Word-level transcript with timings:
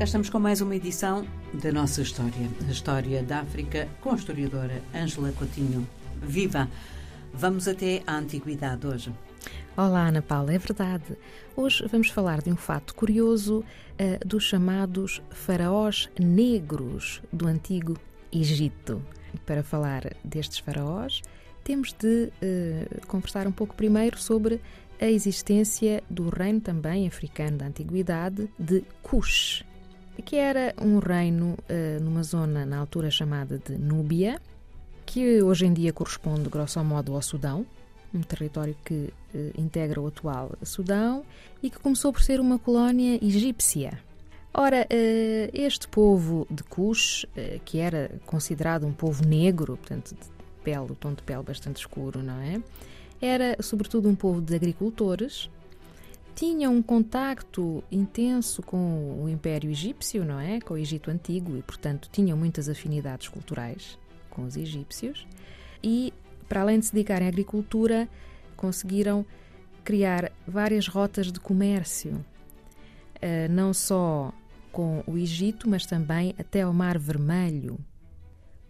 Cá 0.00 0.04
estamos 0.04 0.30
com 0.30 0.38
mais 0.38 0.62
uma 0.62 0.74
edição 0.74 1.26
da 1.52 1.70
nossa 1.70 2.00
história, 2.00 2.48
a 2.66 2.70
história 2.70 3.22
da 3.22 3.40
África, 3.40 3.86
com 4.00 4.12
a 4.12 4.14
historiadora 4.14 4.82
Ângela 4.94 5.30
Coutinho. 5.32 5.86
Viva! 6.22 6.70
Vamos 7.34 7.68
até 7.68 8.02
à 8.06 8.16
antiguidade 8.16 8.86
hoje. 8.86 9.12
Olá, 9.76 10.08
Ana 10.08 10.22
Paula, 10.22 10.54
é 10.54 10.58
verdade. 10.58 11.18
Hoje 11.54 11.86
vamos 11.86 12.08
falar 12.08 12.40
de 12.40 12.50
um 12.50 12.56
fato 12.56 12.94
curioso 12.94 13.58
uh, 13.58 14.26
dos 14.26 14.44
chamados 14.44 15.20
faraós 15.28 16.08
negros 16.18 17.20
do 17.30 17.46
antigo 17.46 17.94
Egito. 18.32 19.04
Para 19.44 19.62
falar 19.62 20.14
destes 20.24 20.60
faraós, 20.60 21.20
temos 21.62 21.92
de 21.92 22.32
uh, 22.42 23.06
conversar 23.06 23.46
um 23.46 23.52
pouco 23.52 23.74
primeiro 23.74 24.18
sobre 24.18 24.62
a 24.98 25.10
existência 25.10 26.02
do 26.08 26.30
reino 26.30 26.62
também 26.62 27.06
africano 27.06 27.58
da 27.58 27.66
antiguidade 27.66 28.48
de 28.58 28.82
Cush 29.02 29.68
que 30.24 30.36
era 30.36 30.74
um 30.80 30.98
reino 30.98 31.56
uh, 31.68 32.02
numa 32.02 32.22
zona 32.22 32.66
na 32.66 32.78
altura 32.78 33.10
chamada 33.10 33.58
de 33.58 33.76
Núbia, 33.76 34.40
que 35.06 35.42
hoje 35.42 35.66
em 35.66 35.72
dia 35.72 35.92
corresponde, 35.92 36.48
grosso 36.48 36.82
modo, 36.84 37.14
ao 37.14 37.22
Sudão, 37.22 37.66
um 38.14 38.20
território 38.20 38.76
que 38.84 39.12
uh, 39.34 39.60
integra 39.60 40.00
o 40.00 40.06
atual 40.06 40.52
Sudão 40.62 41.24
e 41.62 41.70
que 41.70 41.78
começou 41.78 42.12
por 42.12 42.22
ser 42.22 42.40
uma 42.40 42.58
colónia 42.58 43.18
egípcia. 43.24 43.98
Ora, 44.52 44.82
uh, 44.82 45.50
este 45.52 45.88
povo 45.88 46.46
de 46.50 46.62
Cush, 46.64 47.24
que 47.64 47.78
era 47.78 48.10
considerado 48.26 48.86
um 48.86 48.92
povo 48.92 49.24
negro, 49.24 49.76
portanto, 49.76 50.14
de 50.14 50.28
pele, 50.64 50.92
o 50.92 50.94
tom 50.94 51.14
de 51.14 51.22
pele 51.22 51.42
bastante 51.42 51.78
escuro, 51.78 52.22
não 52.22 52.40
é? 52.40 52.60
Era, 53.22 53.56
sobretudo, 53.62 54.08
um 54.08 54.14
povo 54.14 54.40
de 54.40 54.54
agricultores, 54.54 55.48
tinha 56.40 56.70
um 56.70 56.80
contacto 56.80 57.84
intenso 57.92 58.62
com 58.62 59.22
o 59.22 59.28
Império 59.28 59.70
Egípcio, 59.70 60.24
não 60.24 60.40
é? 60.40 60.58
Com 60.58 60.72
o 60.72 60.78
Egito 60.78 61.10
Antigo 61.10 61.54
e, 61.54 61.60
portanto, 61.60 62.08
tinham 62.10 62.34
muitas 62.34 62.66
afinidades 62.66 63.28
culturais 63.28 63.98
com 64.30 64.44
os 64.44 64.56
egípcios. 64.56 65.26
E, 65.82 66.14
para 66.48 66.62
além 66.62 66.78
de 66.78 66.86
se 66.86 66.94
dedicarem 66.94 67.26
à 67.26 67.28
agricultura, 67.28 68.08
conseguiram 68.56 69.26
criar 69.84 70.32
várias 70.48 70.88
rotas 70.88 71.30
de 71.30 71.38
comércio, 71.38 72.24
eh, 73.20 73.46
não 73.48 73.74
só 73.74 74.32
com 74.72 75.04
o 75.06 75.18
Egito, 75.18 75.68
mas 75.68 75.84
também 75.84 76.34
até 76.38 76.62
ao 76.62 76.72
Mar 76.72 76.98
Vermelho, 76.98 77.78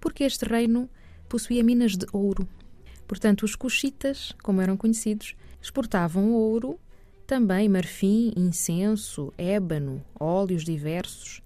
porque 0.01 0.25
este 0.25 0.45
reino 0.45 0.91
possuía 1.29 1.63
minas 1.63 1.97
de 1.97 2.05
ouro. 2.13 2.49
Portanto, 3.07 3.45
os 3.45 3.55
coxitas, 3.55 4.35
como 4.43 4.61
eram 4.61 4.77
conhecidos, 4.77 5.37
exportavam 5.63 6.33
ouro 6.33 6.77
também 7.31 7.69
marfim, 7.69 8.33
incenso, 8.37 9.33
ébano, 9.39 10.05
óleos 10.19 10.65
diversos, 10.65 11.41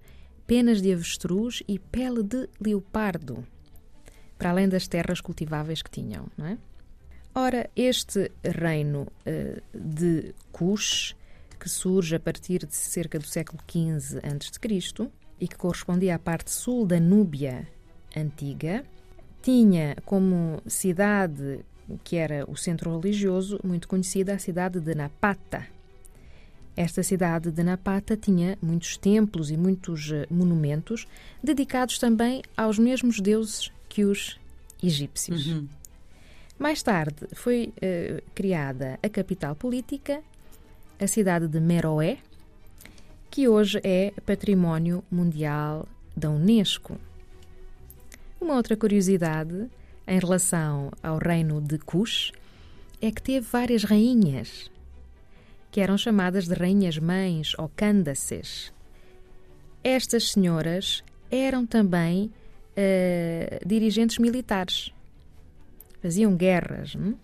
penas 0.47 0.81
de 0.81 0.91
avestruz 0.91 1.61
e 1.67 1.77
pele 1.77 2.23
de 2.23 2.49
leopardo, 2.59 3.45
para 4.35 4.49
além 4.49 4.67
das 4.67 4.87
terras 4.87 5.21
cultiváveis 5.21 5.83
que 5.83 5.91
tinham. 5.91 6.25
Não 6.35 6.47
é? 6.47 6.57
Ora, 7.35 7.69
este 7.75 8.31
reino 8.43 9.01
uh, 9.03 9.61
de 9.79 10.33
Cush, 10.51 11.15
que 11.59 11.69
surge 11.69 12.15
a 12.15 12.19
partir 12.19 12.65
de 12.65 12.75
cerca 12.75 13.19
do 13.19 13.27
século 13.27 13.61
XV 13.69 14.17
a.C. 14.23 15.11
e 15.39 15.47
que 15.47 15.55
correspondia 15.55 16.15
à 16.15 16.19
parte 16.19 16.51
sul 16.51 16.87
da 16.87 16.99
Núbia 16.99 17.67
antiga, 18.17 18.83
tinha 19.39 19.95
como 20.03 20.63
cidade 20.65 21.63
que 22.03 22.15
era 22.15 22.49
o 22.49 22.57
centro 22.57 22.99
religioso 22.99 23.59
muito 23.63 23.87
conhecida 23.87 24.33
a 24.33 24.39
cidade 24.39 24.79
de 24.79 24.95
Napata, 24.95 25.74
esta 26.75 27.01
cidade 27.03 27.51
de 27.51 27.63
Napata 27.63 28.17
tinha 28.17 28.57
muitos 28.61 28.97
templos 28.97 29.49
e 29.49 29.55
muitos 29.55 30.11
eh, 30.11 30.27
monumentos 30.29 31.07
dedicados 31.41 31.97
também 31.97 32.43
aos 32.55 32.77
mesmos 32.77 33.21
deuses 33.21 33.71
que 33.87 34.03
os 34.03 34.37
egípcios. 34.83 35.47
Uhum. 35.47 35.67
Mais 36.59 36.83
tarde 36.83 37.27
foi 37.33 37.73
uh, 37.77 38.21
criada 38.33 38.99
a 39.03 39.09
capital 39.09 39.55
política, 39.55 40.21
a 40.99 41.07
cidade 41.07 41.47
de 41.47 41.59
Meroé, 41.59 42.17
que 43.29 43.47
hoje 43.47 43.79
é 43.83 44.13
Património 44.25 45.03
Mundial 45.11 45.87
da 46.15 46.29
Unesco. 46.29 46.97
Uma 48.39 48.55
outra 48.55 48.77
curiosidade 48.77 49.69
em 50.07 50.19
relação 50.19 50.91
ao 51.03 51.17
reino 51.17 51.59
de 51.61 51.77
Cush 51.77 52.31
é 53.01 53.11
que 53.11 53.21
teve 53.21 53.45
várias 53.45 53.83
rainhas 53.83 54.71
que 55.75 55.81
eram 55.81 55.97
chamadas 55.97 56.47
de 56.47 56.53
rainhas-mães 56.53 57.51
ou 57.57 57.69
candaces. 57.75 58.71
Estas 59.83 60.31
senhoras 60.31 61.03
eram 61.29 61.65
também 61.65 62.31
uh, 62.77 63.67
dirigentes 63.67 64.17
militares, 64.17 64.93
faziam 66.01 66.33
guerras. 66.33 66.95
Uh, 66.95 67.17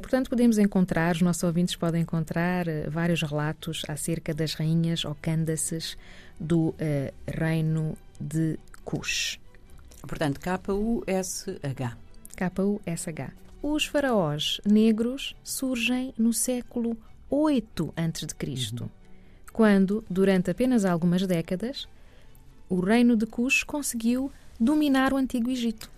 portanto, 0.00 0.30
podemos 0.30 0.56
encontrar, 0.56 1.16
os 1.16 1.22
nossos 1.22 1.42
ouvintes 1.42 1.74
podem 1.74 2.02
encontrar 2.02 2.68
uh, 2.68 2.88
vários 2.88 3.22
relatos 3.22 3.82
acerca 3.88 4.32
das 4.32 4.54
rainhas 4.54 5.04
ou 5.04 5.16
candaces 5.20 5.98
do 6.38 6.76
reino 7.26 7.98
de 8.20 8.56
Cush. 8.84 9.40
Portanto, 10.06 10.38
K-U-S-H. 10.38 11.98
K-U-S-H. 12.36 13.32
Os 13.60 13.84
faraós 13.84 14.60
negros 14.64 15.34
surgem 15.42 16.14
no 16.16 16.32
século 16.32 16.96
8 17.30 17.94
a.C., 17.96 18.26
uhum. 18.80 18.88
quando, 19.52 20.04
durante 20.08 20.50
apenas 20.50 20.84
algumas 20.84 21.26
décadas, 21.26 21.88
o 22.68 22.80
reino 22.80 23.16
de 23.16 23.26
Cush 23.26 23.64
conseguiu 23.64 24.30
dominar 24.58 25.12
o 25.12 25.16
antigo 25.16 25.50
Egito. 25.50 25.90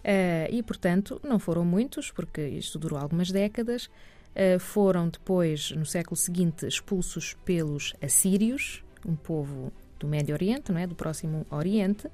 Uh, 0.00 0.48
e, 0.50 0.62
portanto, 0.62 1.20
não 1.22 1.38
foram 1.38 1.64
muitos, 1.64 2.10
porque 2.10 2.40
isto 2.46 2.78
durou 2.78 2.98
algumas 2.98 3.30
décadas. 3.30 3.86
Uh, 4.34 4.58
foram 4.58 5.08
depois, 5.08 5.70
no 5.72 5.84
século 5.84 6.16
seguinte, 6.16 6.66
expulsos 6.66 7.34
pelos 7.44 7.94
assírios, 8.02 8.82
um 9.04 9.14
povo 9.14 9.72
do 9.98 10.06
Médio 10.06 10.34
Oriente, 10.34 10.72
não 10.72 10.78
é? 10.78 10.86
do 10.86 10.94
Próximo 10.94 11.46
Oriente, 11.50 12.08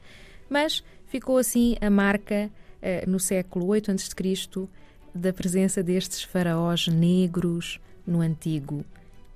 mas 0.49 0.82
ficou 1.06 1.38
assim 1.38 1.76
a 1.81 1.88
marca, 1.88 2.50
uh, 2.82 3.09
no 3.10 3.21
século 3.21 3.66
8 3.66 3.93
a.C., 3.93 4.69
da 5.16 5.32
presença 5.32 5.82
destes 5.82 6.22
faraós 6.22 6.87
negros, 6.87 7.81
no 8.06 8.21
antigo 8.21 8.84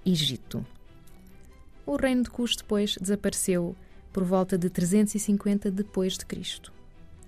Egito. 0.04 0.64
O 1.84 1.96
reino 1.96 2.22
de 2.22 2.30
Cus 2.30 2.54
depois 2.54 2.96
desapareceu 3.00 3.74
por 4.12 4.24
volta 4.24 4.56
de 4.56 4.70
350 4.70 5.70
depois 5.70 6.16
de 6.16 6.24
Cristo. 6.24 6.72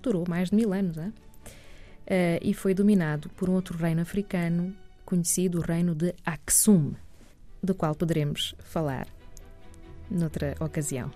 Durou 0.01 0.25
mais 0.27 0.49
de 0.49 0.55
mil 0.55 0.73
anos, 0.73 0.97
é? 0.97 1.07
Uh, 1.07 2.39
e 2.41 2.53
foi 2.53 2.73
dominado 2.73 3.29
por 3.29 3.49
um 3.49 3.53
outro 3.53 3.77
reino 3.77 4.01
africano 4.01 4.75
conhecido, 5.05 5.59
o 5.59 5.61
reino 5.61 5.95
de 5.95 6.13
Aksum, 6.25 6.93
do 7.61 7.73
qual 7.73 7.95
poderemos 7.95 8.53
falar 8.59 9.07
noutra 10.09 10.55
ocasião. 10.59 11.11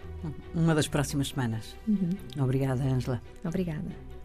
Uma 0.56 0.74
das 0.74 0.88
próximas 0.88 1.30
semanas. 1.30 1.76
Uhum. 1.88 2.10
Obrigada, 2.40 2.84
Angela. 2.84 3.22
Obrigada. 3.44 4.17